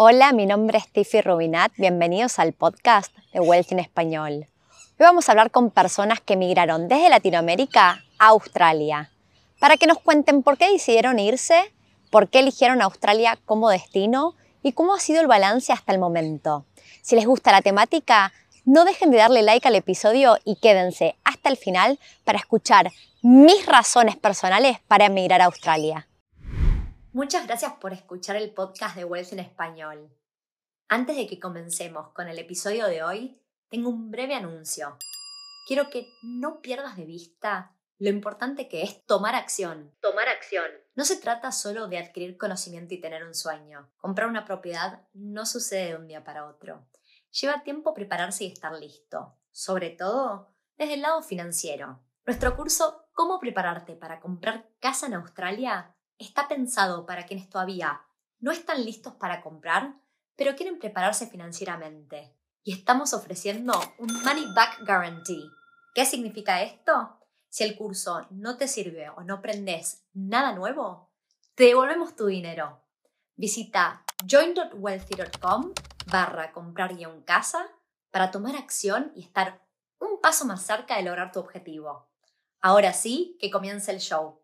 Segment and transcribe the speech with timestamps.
[0.00, 1.72] Hola, mi nombre es Tiffy Rubinat.
[1.76, 4.46] Bienvenidos al podcast de Wealth en Español.
[4.72, 9.10] Hoy vamos a hablar con personas que emigraron desde Latinoamérica a Australia
[9.58, 11.74] para que nos cuenten por qué decidieron irse,
[12.10, 16.64] por qué eligieron Australia como destino y cómo ha sido el balance hasta el momento.
[17.02, 18.32] Si les gusta la temática,
[18.64, 23.66] no dejen de darle like al episodio y quédense hasta el final para escuchar mis
[23.66, 26.07] razones personales para emigrar a Australia.
[27.18, 30.08] Muchas gracias por escuchar el podcast de Wealth en español.
[30.86, 34.96] Antes de que comencemos con el episodio de hoy, tengo un breve anuncio.
[35.66, 39.92] Quiero que no pierdas de vista lo importante que es tomar acción.
[40.00, 40.66] Tomar acción.
[40.94, 43.90] No se trata solo de adquirir conocimiento y tener un sueño.
[43.96, 46.86] Comprar una propiedad no sucede de un día para otro.
[47.32, 52.00] Lleva tiempo prepararse y estar listo, sobre todo desde el lado financiero.
[52.24, 58.02] Nuestro curso Cómo prepararte para comprar casa en Australia está pensado para quienes todavía
[58.40, 59.94] no están listos para comprar,
[60.36, 62.34] pero quieren prepararse financieramente.
[62.62, 65.44] Y estamos ofreciendo un Money Back Guarantee.
[65.94, 67.18] ¿Qué significa esto?
[67.48, 71.10] Si el curso no te sirve o no aprendes nada nuevo,
[71.54, 72.82] te devolvemos tu dinero.
[73.36, 75.72] Visita join.wealthy.com
[76.06, 77.66] barra comprar guion casa
[78.10, 79.64] para tomar acción y estar
[79.98, 82.08] un paso más cerca de lograr tu objetivo.
[82.60, 84.40] Ahora sí, que comience el show.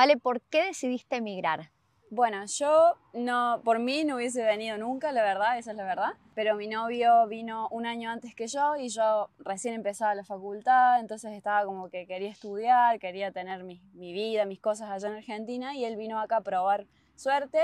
[0.00, 1.72] Vale, ¿por qué decidiste emigrar?
[2.08, 6.12] Bueno, yo no, por mí no hubiese venido nunca, la verdad, esa es la verdad.
[6.34, 11.00] Pero mi novio vino un año antes que yo y yo recién empezaba la facultad,
[11.00, 15.16] entonces estaba como que quería estudiar, quería tener mi, mi vida, mis cosas allá en
[15.16, 17.60] Argentina y él vino acá a probar suerte.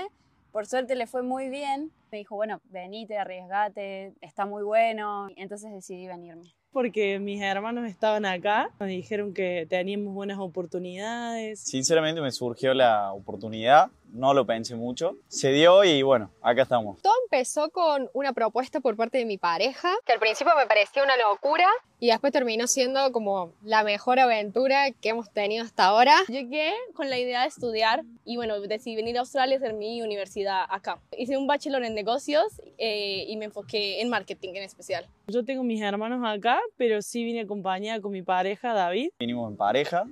[0.52, 1.90] Por suerte le fue muy bien.
[2.12, 5.28] Me dijo, bueno, venite, arriesgate, está muy bueno.
[5.36, 11.58] Entonces decidí venirme porque mis hermanos estaban acá, nos dijeron que teníamos buenas oportunidades.
[11.58, 17.00] Sinceramente me surgió la oportunidad, no lo pensé mucho, se dio y bueno, acá estamos.
[17.00, 21.02] Todo empezó con una propuesta por parte de mi pareja, que al principio me parecía
[21.02, 21.66] una locura
[21.98, 26.14] y después terminó siendo como la mejor aventura que hemos tenido hasta ahora.
[26.28, 30.02] Llegué con la idea de estudiar y bueno, decidí venir a Australia a hacer mi
[30.02, 30.98] universidad acá.
[31.16, 35.06] Hice un bachelor en negocios eh, y me enfoqué en marketing en especial.
[35.28, 39.10] Yo tengo mis hermanos acá, pero sí vine acompañada con mi pareja, David.
[39.18, 40.04] Vinimos en pareja,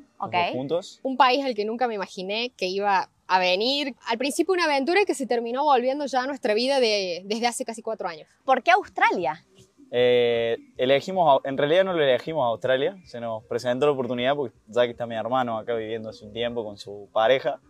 [0.53, 1.01] juntos.
[1.03, 3.95] Un país al que nunca me imaginé que iba a venir.
[4.07, 7.83] Al principio una aventura que se terminó volviendo ya a nuestra vida desde hace casi
[7.83, 8.29] cuatro años.
[8.45, 9.45] ¿Por qué Australia?
[9.91, 14.57] Eh, elegimos, en realidad no lo elegimos a Australia, se nos presentó la oportunidad porque
[14.67, 17.61] ya que está mi hermano acá viviendo hace un tiempo con su pareja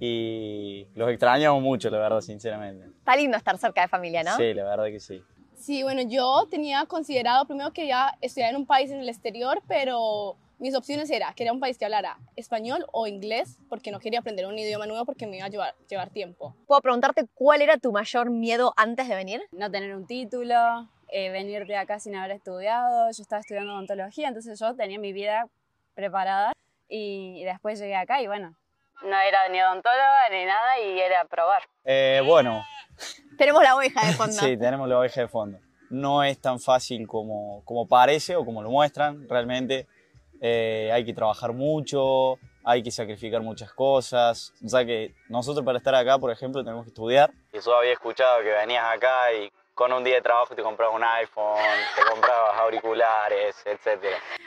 [0.00, 2.86] y los extrañamos mucho, la verdad, sinceramente.
[2.98, 4.36] Está lindo estar cerca de familia, ¿no?
[4.36, 5.22] Sí, la verdad que sí.
[5.56, 9.62] Sí, bueno, yo tenía considerado primero que ya estudiar en un país en el exterior,
[9.66, 13.98] pero mis opciones era que era un país que hablara español o inglés, porque no
[13.98, 16.54] quería aprender un idioma nuevo porque me iba a llevar, llevar tiempo.
[16.66, 19.42] ¿Puedo preguntarte cuál era tu mayor miedo antes de venir?
[19.52, 23.10] No tener un título, eh, venir de acá sin haber estudiado.
[23.10, 25.48] Yo estaba estudiando odontología, entonces yo tenía mi vida
[25.94, 26.52] preparada
[26.88, 28.56] y, después llegué acá y bueno,
[29.02, 31.62] no era ni odontóloga ni nada y era probar.
[31.84, 32.64] Eh, bueno,
[33.36, 34.32] tenemos la oveja de fondo.
[34.32, 35.58] Sí, tenemos la oveja de fondo.
[35.90, 39.86] No es tan fácil como, como parece o como lo muestran realmente.
[40.40, 44.52] Eh, hay que trabajar mucho, hay que sacrificar muchas cosas.
[44.64, 47.30] O sea que nosotros para estar acá, por ejemplo, tenemos que estudiar.
[47.52, 50.94] Y yo había escuchado que venías acá y con un día de trabajo te comprabas
[50.94, 51.58] un iPhone,
[51.96, 54.04] te comprabas auriculares, etc.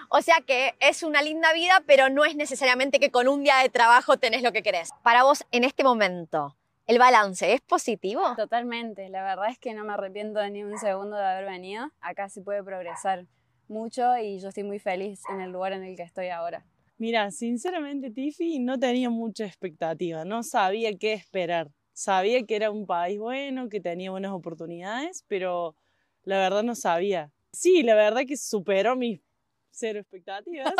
[0.09, 3.57] O sea que es una linda vida, pero no es necesariamente que con un día
[3.57, 4.91] de trabajo tenés lo que querés.
[5.03, 6.55] Para vos, en este momento,
[6.87, 8.21] ¿El balance es positivo?
[8.37, 11.91] Totalmente, la verdad es que no me arrepiento de ni un segundo de haber venido.
[11.99, 13.27] Acá se puede progresar
[13.67, 16.65] mucho y yo estoy muy feliz en el lugar en el que estoy ahora.
[16.97, 21.69] Mira, sinceramente Tiffy no tenía mucha expectativa, no sabía qué esperar.
[21.91, 25.75] Sabía que era un país bueno, que tenía buenas oportunidades, pero
[26.23, 27.33] la verdad no sabía.
[27.51, 29.19] Sí, la verdad que superó mis
[29.77, 30.73] cero expectativas.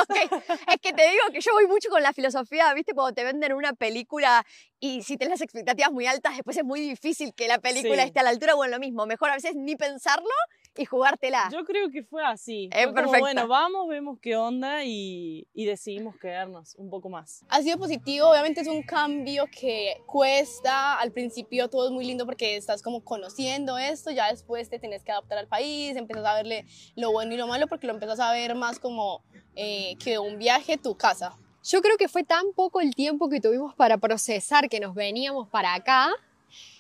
[0.67, 2.94] Es que te digo que yo voy mucho con la filosofía, ¿viste?
[2.94, 4.45] Cuando te venden una película
[4.79, 8.19] y si tienes las expectativas muy altas, después es muy difícil que la película esté
[8.19, 8.55] a la altura.
[8.55, 10.29] Bueno, lo mismo, mejor a veces ni pensarlo
[10.77, 11.50] y jugártela.
[11.51, 12.69] Yo creo que fue así.
[12.71, 13.19] Es perfecto.
[13.19, 17.45] bueno, vamos, vemos qué onda y, y, decidimos quedarnos un poco más.
[17.50, 21.00] Ha sido positivo, obviamente es un cambio que cuesta.
[21.00, 25.03] Al principio todo es muy lindo porque estás como conociendo esto, ya después te tienes
[25.03, 26.65] que adaptar al país, empiezas a verle
[26.95, 29.23] lo bueno y lo malo porque lo empiezas a ver más como
[29.56, 31.35] eh, que un viaje tu casa.
[31.63, 35.50] Yo creo que fue tan poco el tiempo que tuvimos para procesar que nos veníamos
[35.50, 36.09] para acá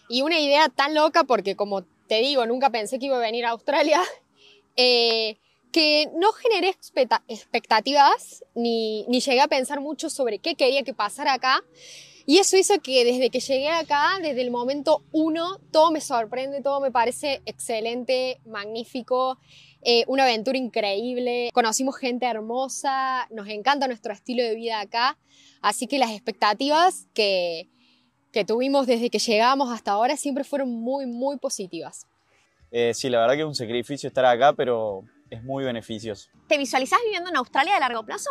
[0.07, 3.45] y una idea tan loca porque como te digo, nunca pensé que iba a venir
[3.45, 4.01] a Australia,
[4.75, 5.37] eh,
[5.71, 10.93] que no generé expecta- expectativas ni, ni llegué a pensar mucho sobre qué quería que
[10.93, 11.63] pasara acá.
[12.29, 16.61] Y eso hizo que desde que llegué acá, desde el momento uno, todo me sorprende,
[16.61, 19.39] todo me parece excelente, magnífico,
[19.81, 21.49] eh, una aventura increíble.
[21.53, 25.17] Conocimos gente hermosa, nos encanta nuestro estilo de vida acá.
[25.61, 27.69] Así que las expectativas que,
[28.31, 32.05] que tuvimos desde que llegamos hasta ahora siempre fueron muy, muy positivas.
[32.71, 36.29] Eh, sí, la verdad que es un sacrificio estar acá, pero es muy beneficioso.
[36.47, 38.29] ¿Te visualizás viviendo en Australia a largo plazo?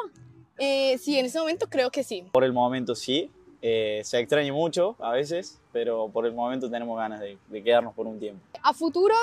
[0.59, 2.25] Eh, sí, en ese momento creo que sí.
[2.33, 3.31] Por el momento sí,
[3.63, 7.95] eh, se extraña mucho a veces, pero por el momento tenemos ganas de, de quedarnos
[7.95, 8.43] por un tiempo.
[8.63, 9.15] A futuro,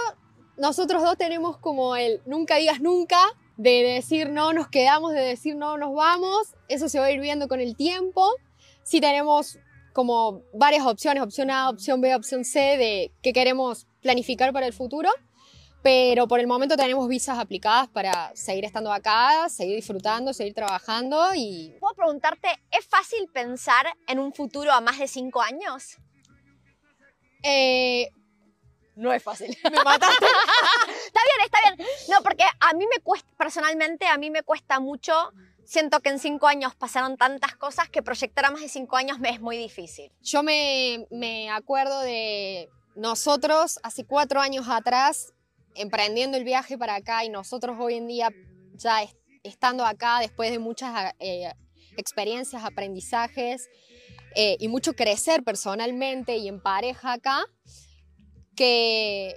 [0.58, 3.18] nosotros dos tenemos como el nunca digas nunca,
[3.58, 6.56] de decir no nos quedamos, de decir no nos vamos.
[6.68, 8.28] Eso se va a ir viendo con el tiempo.
[8.84, 9.60] Sí tenemos
[9.94, 14.74] como varias opciones, opción A, opción B, opción C, de qué queremos planificar para el
[14.74, 15.10] futuro.
[15.81, 21.36] Pero por el momento tenemos visas aplicadas para seguir estando acá, seguir disfrutando, seguir trabajando
[21.36, 25.98] y Puedo preguntarte, ¿es fácil pensar en un futuro a más de cinco años?
[27.44, 28.07] eh,
[28.96, 29.57] No es fácil.
[29.63, 30.25] Me mataste.
[31.06, 31.88] está bien, está bien.
[32.10, 35.13] No, porque a mí me cuesta, personalmente, a mí me cuesta mucho.
[35.65, 39.19] Siento que en cinco años pasaron tantas cosas que proyectar a más de cinco años
[39.19, 40.12] me es muy difícil.
[40.21, 45.33] Yo me, me acuerdo de nosotros hace cuatro años atrás
[45.75, 48.30] emprendiendo el viaje para acá y nosotros hoy en día
[48.75, 51.51] ya es- estando acá después de muchas eh,
[51.98, 53.68] experiencias, aprendizajes
[54.36, 57.44] eh, y mucho crecer personalmente y en pareja acá,
[58.56, 59.36] que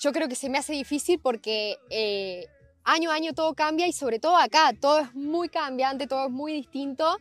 [0.00, 2.46] yo creo que se me hace difícil porque eh,
[2.84, 6.30] año a año todo cambia y sobre todo acá todo es muy cambiante, todo es
[6.32, 7.16] muy distinto.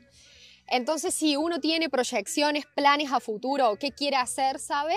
[0.67, 4.95] Entonces, si uno tiene proyecciones, planes a futuro, qué quiere hacer, ¿sabe?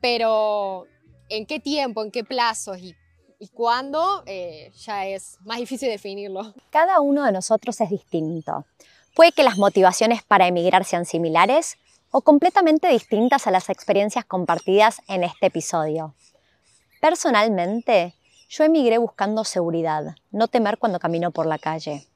[0.00, 0.86] Pero
[1.28, 2.94] en qué tiempo, en qué plazos y,
[3.38, 6.54] y cuándo, eh, ya es más difícil definirlo.
[6.70, 8.64] Cada uno de nosotros es distinto.
[9.14, 11.76] Puede que las motivaciones para emigrar sean similares
[12.10, 16.14] o completamente distintas a las experiencias compartidas en este episodio.
[17.00, 18.14] Personalmente,
[18.48, 22.06] yo emigré buscando seguridad, no temer cuando camino por la calle.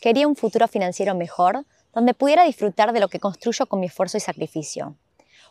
[0.00, 1.64] Quería un futuro financiero mejor,
[1.94, 4.96] donde pudiera disfrutar de lo que construyo con mi esfuerzo y sacrificio.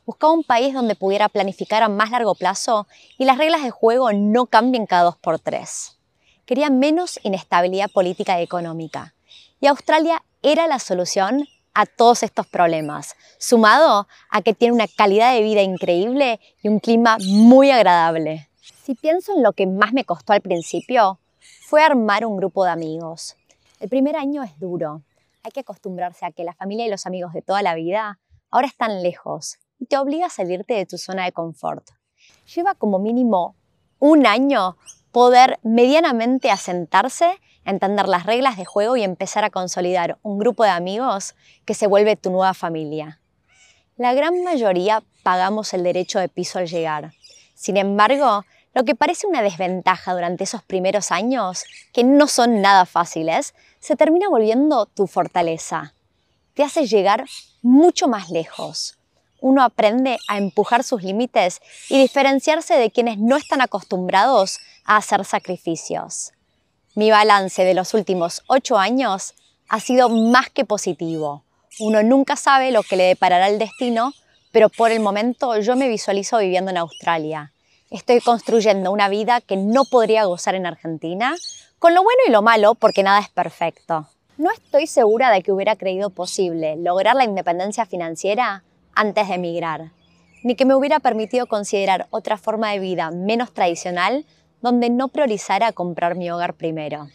[0.06, 2.88] Buscaba un país donde pudiera planificar a más largo plazo
[3.18, 6.00] y las reglas de juego no cambien cada dos por tres.
[6.46, 9.14] Quería menos inestabilidad política y económica.
[9.60, 15.34] Y Australia era la solución a todos estos problemas, sumado a que tiene una calidad
[15.34, 18.49] de vida increíble y un clima muy agradable.
[18.90, 21.20] Si pienso en lo que más me costó al principio,
[21.62, 23.36] fue armar un grupo de amigos.
[23.80, 25.04] El primer año es duro.
[25.44, 28.18] Hay que acostumbrarse a que la familia y los amigos de toda la vida
[28.50, 31.88] ahora están lejos y te obliga a salirte de tu zona de confort.
[32.56, 33.54] Lleva como mínimo
[34.00, 34.76] un año
[35.12, 40.72] poder medianamente asentarse, entender las reglas de juego y empezar a consolidar un grupo de
[40.72, 43.22] amigos que se vuelve tu nueva familia.
[43.98, 47.12] La gran mayoría pagamos el derecho de piso al llegar.
[47.54, 52.86] Sin embargo, lo que parece una desventaja durante esos primeros años, que no son nada
[52.86, 55.94] fáciles, se termina volviendo tu fortaleza.
[56.54, 57.26] Te hace llegar
[57.62, 58.98] mucho más lejos.
[59.42, 65.24] Uno aprende a empujar sus límites y diferenciarse de quienes no están acostumbrados a hacer
[65.24, 66.34] sacrificios.
[66.96, 69.34] Mi balance de los últimos ocho años
[69.70, 71.44] ha sido más que positivo.
[71.80, 74.14] Uno nunca sabe lo que le deparará el destino,
[74.52, 77.54] pero por el momento yo me visualizo viviendo en Australia.
[77.92, 81.36] Estoy construyendo una vida que no podría gozar en Argentina,
[81.80, 84.08] con lo bueno y lo malo, porque nada es perfecto.
[84.38, 89.92] No estoy segura de que hubiera creído posible lograr la independencia financiera antes de emigrar,
[90.44, 94.24] ni que me hubiera permitido considerar otra forma de vida menos tradicional
[94.62, 97.08] donde no priorizara comprar mi hogar primero.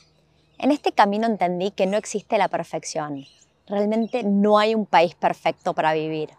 [0.58, 3.24] En este camino entendí que no existe la perfección.
[3.68, 6.30] Realmente no hay un país perfecto para vivir.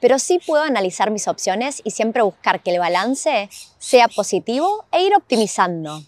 [0.00, 3.48] Pero sí puedo analizar mis opciones y siempre buscar que el balance
[3.78, 6.02] sea positivo e ir optimizando.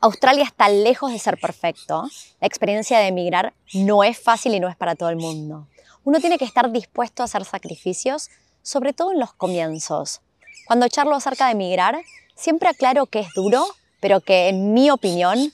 [0.00, 2.04] Australia está lejos de ser perfecto.
[2.40, 5.66] La experiencia de emigrar no es fácil y no es para todo el mundo.
[6.04, 8.30] Uno tiene que estar dispuesto a hacer sacrificios,
[8.62, 10.20] sobre todo en los comienzos.
[10.66, 12.02] Cuando charlo acerca de emigrar,
[12.34, 13.66] siempre aclaro que es duro,
[14.00, 15.52] pero que en mi opinión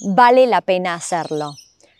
[0.00, 1.54] vale la pena hacerlo.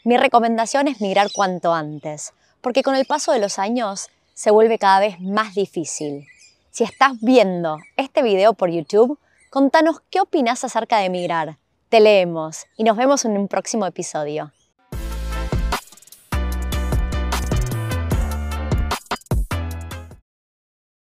[0.04, 2.32] Mi recomendación es migrar cuanto antes,
[2.62, 4.08] porque con el paso de los años
[4.40, 6.26] se vuelve cada vez más difícil.
[6.70, 9.18] Si estás viendo este video por YouTube,
[9.50, 11.59] contanos qué opinas acerca de emigrar.
[11.90, 14.50] Te leemos y nos vemos en un próximo episodio.